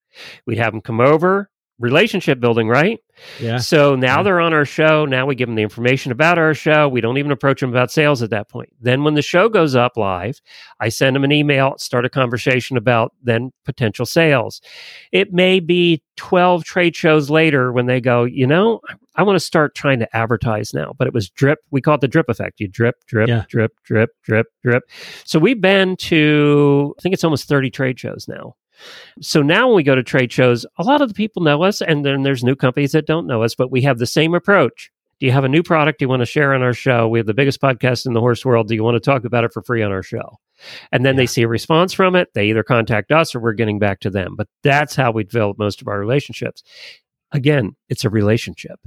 [0.46, 3.00] We'd have them come over, relationship building, right?
[3.40, 3.58] Yeah.
[3.58, 4.22] So now yeah.
[4.22, 5.04] they're on our show.
[5.06, 6.88] Now we give them the information about our show.
[6.88, 8.70] We don't even approach them about sales at that point.
[8.80, 10.40] Then when the show goes up live,
[10.80, 14.60] I send them an email, start a conversation about then potential sales.
[15.12, 18.80] It may be 12 trade shows later when they go, you know,
[19.16, 20.92] I want to start trying to advertise now.
[20.96, 21.60] But it was drip.
[21.70, 22.60] We call it the drip effect.
[22.60, 23.44] You drip, drip, yeah.
[23.48, 24.84] drip, drip, drip, drip.
[25.24, 28.56] So we've been to, I think it's almost 30 trade shows now.
[29.20, 31.80] So now when we go to trade shows, a lot of the people know us,
[31.80, 34.90] and then there's new companies that don't know us, but we have the same approach.
[35.20, 37.08] Do you have a new product you want to share on our show?
[37.08, 38.68] We have the biggest podcast in the horse world.
[38.68, 40.38] Do you want to talk about it for free on our show?
[40.90, 41.22] And then yeah.
[41.22, 42.28] they see a response from it.
[42.34, 44.34] They either contact us or we're getting back to them.
[44.36, 46.62] But that's how we develop most of our relationships.
[47.32, 48.80] Again, it's a relationship.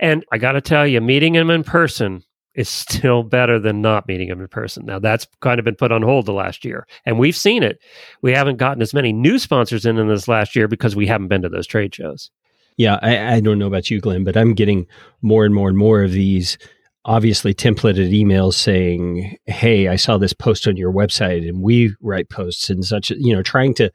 [0.00, 4.08] And I got to tell you, meeting them in person is still better than not
[4.08, 4.84] meeting them in person.
[4.84, 7.78] Now that's kind of been put on hold the last year, and we've seen it.
[8.22, 11.28] We haven't gotten as many new sponsors in in this last year because we haven't
[11.28, 12.30] been to those trade shows.
[12.76, 14.86] Yeah, I, I don't know about you, Glenn, but I'm getting
[15.22, 16.56] more and more and more of these
[17.04, 22.30] obviously templated emails saying, "Hey, I saw this post on your website, and we write
[22.30, 23.90] posts and such." You know, trying to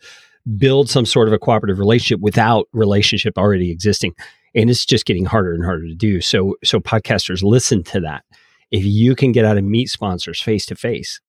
[0.57, 4.13] build some sort of a cooperative relationship without relationship already existing
[4.53, 8.23] and it's just getting harder and harder to do so so podcasters listen to that
[8.71, 11.19] if you can get out and meet sponsors face to face,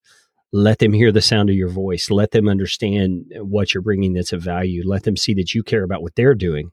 [0.53, 4.33] let them hear the sound of your voice, let them understand what you're bringing that's
[4.33, 6.71] of value, let them see that you care about what they're doing.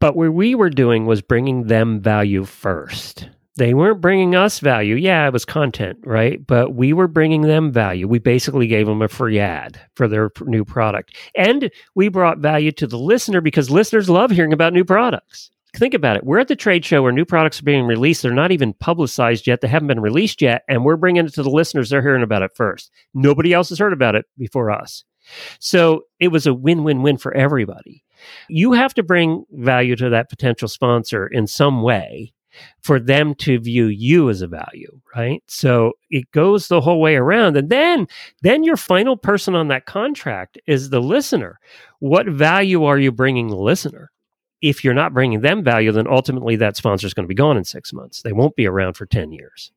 [0.00, 3.28] But what we were doing was bringing them value first.
[3.56, 4.94] They weren't bringing us value.
[4.94, 6.44] Yeah, it was content, right?
[6.46, 8.08] But we were bringing them value.
[8.08, 11.14] We basically gave them a free ad for their new product.
[11.34, 15.50] And we brought value to the listener because listeners love hearing about new products.
[15.76, 16.24] Think about it.
[16.24, 18.22] We're at the trade show where new products are being released.
[18.22, 19.60] They're not even publicized yet.
[19.60, 20.62] They haven't been released yet.
[20.68, 21.90] And we're bringing it to the listeners.
[21.90, 22.90] They're hearing about it first.
[23.14, 25.04] Nobody else has heard about it before us.
[25.60, 28.02] So it was a win win win for everybody.
[28.48, 32.32] You have to bring value to that potential sponsor in some way
[32.82, 35.42] for them to view you as a value, right?
[35.46, 37.56] So it goes the whole way around.
[37.56, 38.08] And then
[38.42, 41.60] then your final person on that contract is the listener.
[42.00, 44.10] What value are you bringing the listener?
[44.62, 47.56] If you're not bringing them value, then ultimately that sponsor is going to be gone
[47.56, 48.22] in 6 months.
[48.22, 49.72] They won't be around for 10 years.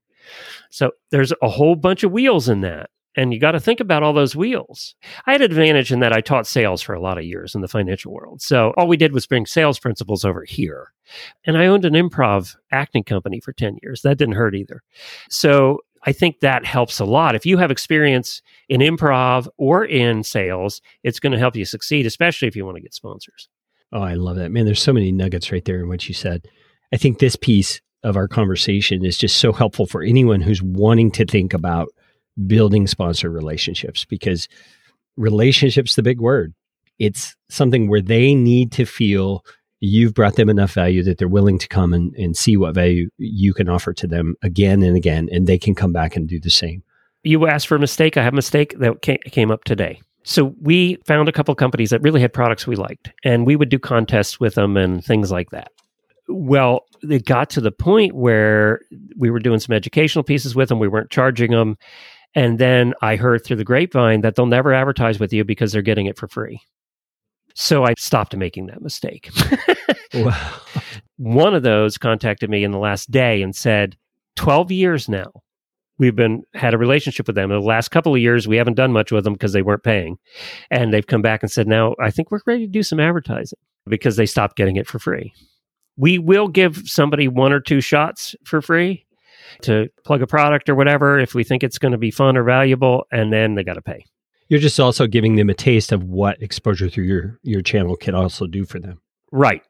[0.70, 2.90] So there's a whole bunch of wheels in that.
[3.16, 4.96] And you got to think about all those wheels.
[5.28, 7.62] I had an advantage in that I taught sales for a lot of years in
[7.62, 8.42] the financial world.
[8.42, 10.94] So all we did was bring sales principles over here.
[11.46, 14.02] And I owned an improv acting company for 10 years.
[14.02, 14.82] That didn't hurt either.
[15.30, 17.36] So I think that helps a lot.
[17.36, 22.08] If you have experience in improv or in sales, it's going to help you succeed,
[22.08, 23.48] especially if you want to get sponsors.
[23.94, 24.52] Oh, I love that.
[24.52, 26.48] Man, there's so many nuggets right there in what you said.
[26.92, 31.12] I think this piece of our conversation is just so helpful for anyone who's wanting
[31.12, 31.90] to think about
[32.48, 34.48] building sponsor relationships because
[35.16, 36.54] relationships the big word
[36.98, 39.46] it's something where they need to feel
[39.80, 43.10] you've brought them enough value that they're willing to come and, and see what value
[43.18, 46.40] you can offer to them again and again and they can come back and do
[46.40, 46.82] the same
[47.24, 50.98] you asked for a mistake i have a mistake that came up today so we
[51.06, 54.40] found a couple companies that really had products we liked and we would do contests
[54.40, 55.72] with them and things like that
[56.28, 58.82] well, it got to the point where
[59.18, 60.80] we were doing some educational pieces with them.
[60.80, 61.78] We weren't charging them.
[62.36, 65.82] And then I heard through the grapevine that they'll never advertise with you because they're
[65.82, 66.62] getting it for free.
[67.56, 69.30] So I stopped making that mistake.
[70.14, 70.54] wow.
[71.18, 73.96] One of those contacted me in the last day and said,
[74.36, 75.32] 12 years now,
[75.98, 77.52] we've been had a relationship with them.
[77.52, 79.84] In the last couple of years, we haven't done much with them because they weren't
[79.84, 80.18] paying.
[80.72, 83.60] And they've come back and said, now I think we're ready to do some advertising
[83.86, 85.34] because they stopped getting it for free.
[85.98, 89.06] We will give somebody one or two shots for free
[89.62, 92.44] to plug a product or whatever if we think it's going to be fun or
[92.44, 94.06] valuable, and then they got to pay.
[94.48, 98.16] You're just also giving them a taste of what exposure through your your channel can
[98.16, 99.02] also do for them.
[99.32, 99.62] Right.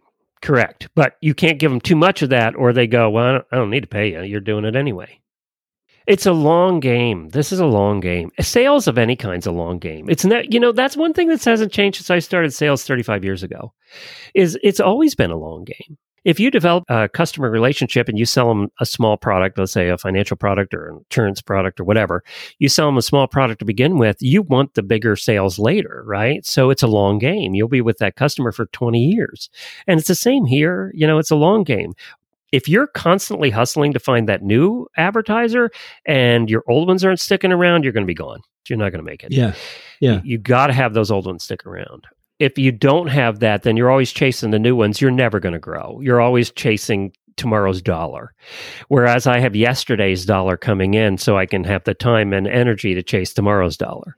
[0.42, 0.90] Correct.
[0.96, 3.46] But you can't give them too much of that, or they go, "Well, I don't,
[3.52, 4.22] I don't need to pay you.
[4.24, 5.20] You're doing it anyway."
[6.08, 7.30] It's a long game.
[7.30, 8.32] This is a long game.
[8.40, 10.10] Sales of any kind's a long game.
[10.10, 13.24] It's not, you know, that's one thing that hasn't changed since I started sales 35
[13.24, 13.74] years ago.
[14.34, 15.98] Is it's always been a long game.
[16.26, 19.90] If you develop a customer relationship and you sell them a small product, let's say
[19.90, 22.24] a financial product or an insurance product or whatever,
[22.60, 26.02] you sell them a small product to begin with, you want the bigger sales later,
[26.06, 26.46] right?
[26.46, 27.56] So it's a long game.
[27.56, 29.50] You'll be with that customer for 20 years.
[29.86, 30.94] And it's the same here.
[30.96, 31.94] You know, it's a long game
[32.54, 35.72] if you're constantly hustling to find that new advertiser
[36.06, 38.42] and your old ones aren't sticking around, you're going to be gone.
[38.70, 39.32] You're not going to make it.
[39.32, 39.56] Yeah.
[40.00, 40.18] Yeah.
[40.18, 42.06] You, you got to have those old ones stick around
[42.40, 45.00] if you don't have that, then you're always chasing the new ones.
[45.00, 46.00] You're never going to grow.
[46.02, 48.34] You're always chasing tomorrow's dollar.
[48.88, 52.94] Whereas I have yesterday's dollar coming in so I can have the time and energy
[52.94, 54.18] to chase tomorrow's dollar.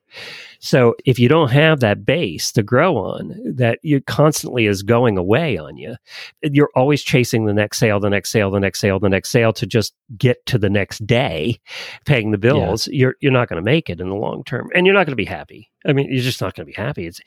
[0.60, 5.18] So if you don't have that base to grow on that you constantly is going
[5.18, 5.96] away on you,
[6.42, 9.54] you're always chasing the next sale, the next sale, the next sale, the next sale
[9.54, 11.60] to just get to the next day
[12.06, 12.88] paying the bills.
[12.88, 12.94] Yeah.
[12.94, 15.12] You're you're not going to make it in the long term and you're not going
[15.12, 15.70] to be happy.
[15.86, 17.06] I mean, you're just not going to be happy.
[17.06, 17.22] It's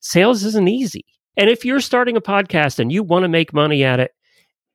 [0.00, 1.06] sales isn't easy.
[1.36, 4.12] And if you're starting a podcast and you want to make money at it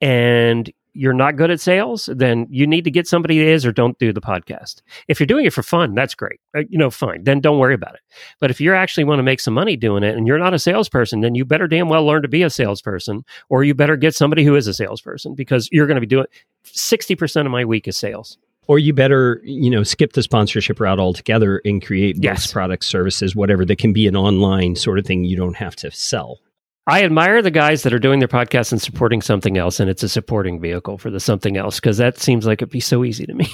[0.02, 3.72] and you're not good at sales, then you need to get somebody that is or
[3.72, 4.82] don't do the podcast.
[5.08, 6.40] If you're doing it for fun, that's great.
[6.56, 7.24] Uh, you know, fine.
[7.24, 8.02] Then don't worry about it.
[8.40, 10.60] But if you actually want to make some money doing it and you're not a
[10.60, 14.16] salesperson, then you better damn well learn to be a salesperson or you better get
[14.16, 16.26] somebody who is a salesperson because you're going to be doing
[16.66, 21.00] 60% of my week is sales or you better you know skip the sponsorship route
[21.00, 22.52] altogether and create yes.
[22.52, 25.90] products services whatever that can be an online sort of thing you don't have to
[25.92, 26.40] sell
[26.88, 30.04] I admire the guys that are doing their podcast and supporting something else, and it's
[30.04, 33.26] a supporting vehicle for the something else because that seems like it'd be so easy
[33.26, 33.46] to me.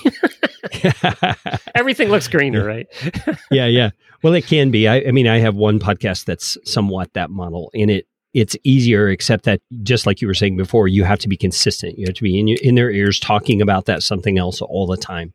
[1.76, 2.88] Everything looks greener, right?
[3.52, 3.90] yeah, yeah.
[4.22, 4.88] Well, it can be.
[4.88, 9.10] I, I mean, I have one podcast that's somewhat that model, and it it's easier,
[9.10, 11.98] except that just like you were saying before, you have to be consistent.
[11.98, 14.86] You have to be in your, in their ears talking about that something else all
[14.86, 15.34] the time,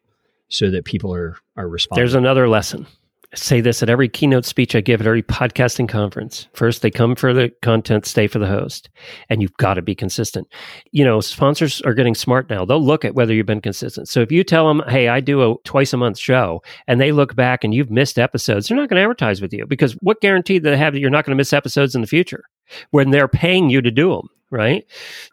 [0.49, 2.03] so that people are are responding.
[2.03, 2.87] There's another lesson
[3.35, 6.49] say this at every keynote speech I give at every podcasting conference.
[6.55, 8.89] First, they come for the content, stay for the host,
[9.29, 10.49] and you've got to be consistent.
[10.93, 12.65] You know, sponsors are getting smart now.
[12.65, 14.09] They'll look at whether you've been consistent.
[14.09, 17.13] So if you tell them, "Hey, I do a twice a month show," and they
[17.13, 20.21] look back and you've missed episodes, they're not going to advertise with you because what
[20.21, 22.45] guarantee do they have that you're not going to miss episodes in the future?
[22.91, 24.85] when they're paying you to do them right?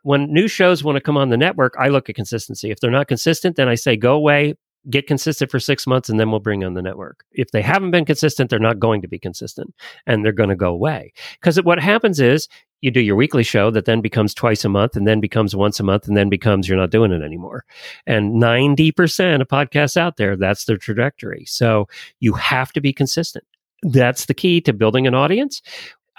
[0.04, 2.70] When new shows want to come on the network, I look at consistency.
[2.70, 4.56] If they're not consistent, then I say go away,
[4.90, 7.26] get consistent for six months, and then we'll bring on the network.
[7.32, 9.74] If they haven't been consistent, they're not going to be consistent
[10.06, 11.14] and they're going to go away.
[11.40, 12.48] Because what happens is
[12.82, 15.80] you do your weekly show that then becomes twice a month and then becomes once
[15.80, 17.66] a month and then becomes you're not doing it anymore.
[18.06, 21.46] And 90% of podcasts out there, that's their trajectory.
[21.46, 21.88] So
[22.20, 23.46] you have to be consistent.
[23.84, 25.62] That's the key to building an audience.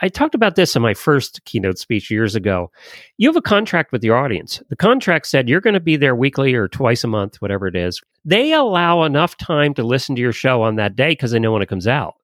[0.03, 2.71] I talked about this in my first keynote speech years ago.
[3.17, 4.63] You have a contract with your audience.
[4.69, 7.77] The contract said you're going to be there weekly or twice a month, whatever it
[7.77, 8.03] is.
[8.25, 11.53] They allow enough time to listen to your show on that day because they know
[11.53, 12.15] when it comes out.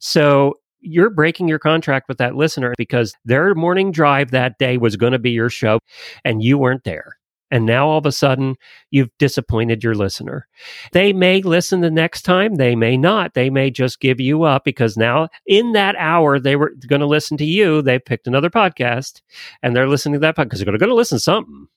[0.00, 4.96] So you're breaking your contract with that listener because their morning drive that day was
[4.96, 5.78] going to be your show
[6.24, 7.16] and you weren't there.
[7.54, 8.56] And now all of a sudden,
[8.90, 10.48] you've disappointed your listener.
[10.90, 13.34] They may listen the next time, they may not.
[13.34, 17.06] They may just give you up because now, in that hour, they were going to
[17.06, 17.80] listen to you.
[17.80, 19.22] They picked another podcast
[19.62, 21.68] and they're listening to that podcast because they're going to listen to something.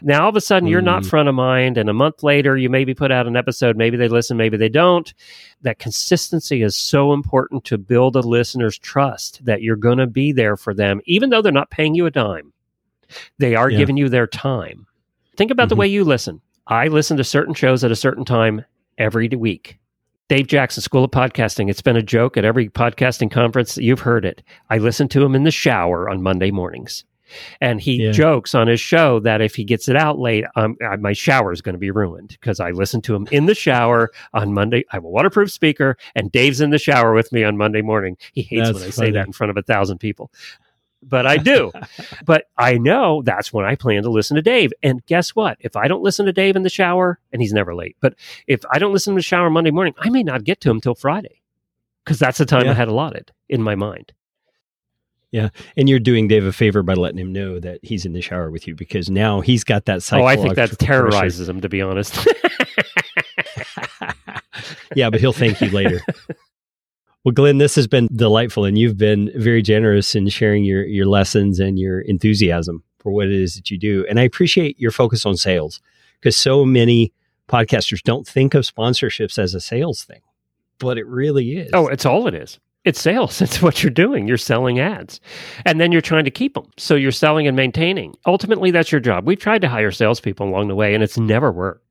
[0.00, 1.10] Now, all of a sudden, you're not mm.
[1.10, 1.76] front of mind.
[1.76, 3.76] And a month later, you maybe put out an episode.
[3.76, 5.12] Maybe they listen, maybe they don't.
[5.62, 10.30] That consistency is so important to build a listener's trust that you're going to be
[10.30, 12.52] there for them, even though they're not paying you a dime.
[13.38, 13.78] They are yeah.
[13.78, 14.86] giving you their time.
[15.40, 15.68] Think about mm-hmm.
[15.70, 16.42] the way you listen.
[16.66, 18.62] I listen to certain shows at a certain time
[18.98, 19.78] every week.
[20.28, 21.70] Dave Jackson, School of Podcasting.
[21.70, 24.42] It's been a joke at every podcasting conference that you've heard it.
[24.68, 27.06] I listen to him in the shower on Monday mornings.
[27.58, 28.10] And he yeah.
[28.10, 31.62] jokes on his show that if he gets it out late, um, my shower is
[31.62, 34.84] going to be ruined because I listen to him in the shower on Monday.
[34.92, 38.18] I have a waterproof speaker, and Dave's in the shower with me on Monday morning.
[38.34, 39.06] He hates That's when I funny.
[39.06, 40.30] say that in front of a thousand people
[41.02, 41.72] but I do.
[42.24, 44.72] but I know that's when I plan to listen to Dave.
[44.82, 45.56] And guess what?
[45.60, 48.14] If I don't listen to Dave in the shower, and he's never late, but
[48.46, 50.80] if I don't listen to the shower Monday morning, I may not get to him
[50.80, 51.40] till Friday
[52.04, 52.72] because that's the time yeah.
[52.72, 54.12] I had allotted in my mind.
[55.32, 55.50] Yeah.
[55.76, 58.50] And you're doing Dave a favor by letting him know that he's in the shower
[58.50, 60.48] with you because now he's got that psychological.
[60.48, 61.50] Oh, I think that terrorizes pressure.
[61.52, 62.26] him, to be honest.
[64.96, 66.00] yeah, but he'll thank you later.
[67.24, 71.06] Well, Glenn, this has been delightful, and you've been very generous in sharing your your
[71.06, 74.06] lessons and your enthusiasm for what it is that you do.
[74.08, 75.80] And I appreciate your focus on sales
[76.18, 77.12] because so many
[77.48, 80.20] podcasters don't think of sponsorships as a sales thing,
[80.78, 81.70] but it really is.
[81.74, 82.58] Oh, it's all it is.
[82.84, 83.42] It's sales.
[83.42, 84.26] It's what you're doing.
[84.26, 85.20] You're selling ads.
[85.66, 86.70] And then you're trying to keep them.
[86.78, 88.16] So you're selling and maintaining.
[88.26, 89.26] Ultimately, that's your job.
[89.26, 91.84] We've tried to hire salespeople along the way, and it's never worked.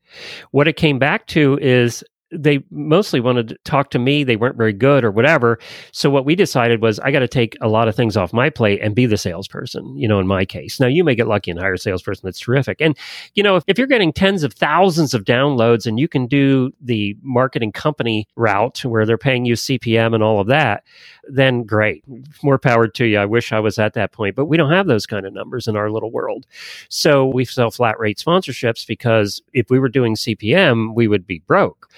[0.52, 4.24] What it came back to is they mostly wanted to talk to me.
[4.24, 5.60] They weren't very good or whatever.
[5.92, 8.50] So what we decided was I got to take a lot of things off my
[8.50, 10.80] plate and be the salesperson, you know, in my case.
[10.80, 12.82] Now you may get lucky and hire a salesperson that's terrific.
[12.82, 12.98] And,
[13.34, 16.72] you know, if, if you're getting tens of thousands of downloads and you can do
[16.82, 20.84] the marketing company route where they're paying you CPM and all of that,
[21.30, 22.04] then great.
[22.44, 23.18] More power to you.
[23.18, 25.68] I wish I was at that point, but we don't have those kind of numbers
[25.68, 26.46] in our little world.
[26.90, 31.40] So we sell flat rate sponsorships because if we were doing CPM, we would be
[31.40, 31.90] broke.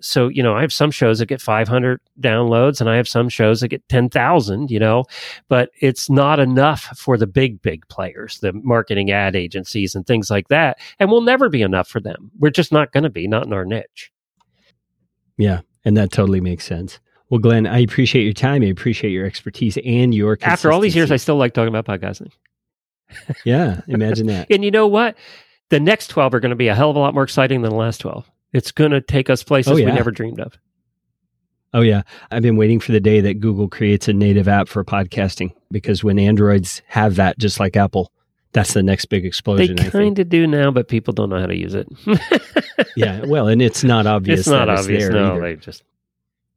[0.00, 3.28] So, you know, I have some shows that get 500 downloads and I have some
[3.28, 5.04] shows that get 10,000, you know,
[5.48, 10.30] but it's not enough for the big, big players, the marketing ad agencies and things
[10.30, 10.78] like that.
[10.98, 12.30] And will never be enough for them.
[12.38, 14.12] We're just not going to be, not in our niche.
[15.36, 15.60] Yeah.
[15.84, 16.98] And that totally makes sense.
[17.30, 18.62] Well, Glenn, I appreciate your time.
[18.62, 20.38] I appreciate your expertise and your.
[20.42, 22.30] After all these years, I still like talking about podcasting.
[23.44, 24.46] yeah, imagine that.
[24.50, 25.16] and you know what?
[25.70, 27.70] The next 12 are going to be a hell of a lot more exciting than
[27.70, 28.30] the last 12.
[28.52, 29.86] It's going to take us places oh, yeah.
[29.86, 30.58] we never dreamed of.
[31.74, 32.02] Oh, yeah.
[32.30, 36.02] I've been waiting for the day that Google creates a native app for podcasting because
[36.02, 38.10] when Androids have that, just like Apple,
[38.52, 39.76] that's the next big explosion.
[39.76, 41.86] They kind of do now, but people don't know how to use it.
[42.96, 43.22] yeah.
[43.26, 44.40] Well, and it's not obvious.
[44.40, 45.04] It's not obvious.
[45.04, 45.40] It's no, either.
[45.40, 45.84] they just.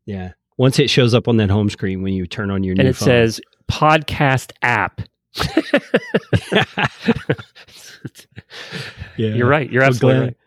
[0.05, 0.31] Yeah.
[0.57, 2.95] Once it shows up on that home screen when you turn on your and it
[2.95, 3.07] phone.
[3.07, 5.01] says podcast app.
[9.17, 9.33] yeah.
[9.33, 9.69] You're right.
[9.69, 10.37] You're absolutely well, right.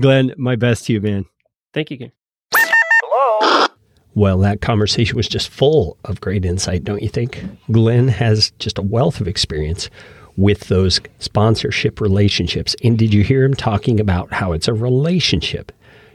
[0.00, 1.26] Glenn, my best to you, man.
[1.72, 2.12] Thank you, Ken.
[2.54, 3.66] Hello.
[4.14, 7.44] Well, that conversation was just full of great insight, don't you think?
[7.70, 9.88] Glenn has just a wealth of experience
[10.36, 12.74] with those sponsorship relationships.
[12.82, 15.70] And did you hear him talking about how it's a relationship?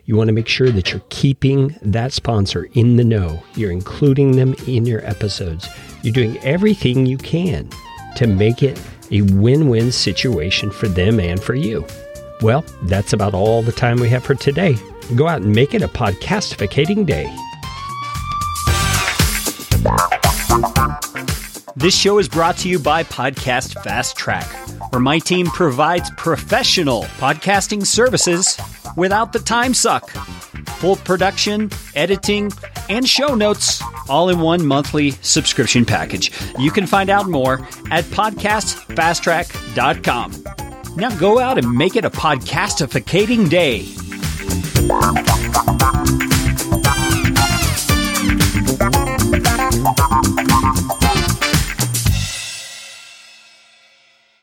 [0.06, 3.42] You want to make sure that you're keeping that sponsor in the know.
[3.56, 5.68] You're including them in your episodes.
[6.04, 7.70] You're doing everything you can
[8.16, 8.80] to make it
[9.12, 11.86] a win win situation for them and for you.
[12.42, 14.78] Well, that's about all the time we have for today.
[15.16, 17.34] Go out and make it a podcastificating day.
[21.78, 24.46] This show is brought to you by Podcast Fast Track,
[24.92, 28.58] where my team provides professional podcasting services
[28.96, 30.10] without the time suck.
[30.80, 32.52] Full production, editing,
[32.90, 36.32] and show notes all in one monthly subscription package.
[36.58, 37.56] You can find out more
[37.92, 40.65] at podcastfasttrack.com.
[40.96, 43.96] Now go out and make it a podcastificating day.